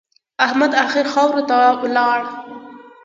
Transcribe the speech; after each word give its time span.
احمد 0.45 0.71
اخير 0.83 1.05
خاورو 1.13 1.41
ته 1.49 1.57
ولاړ. 1.81 2.19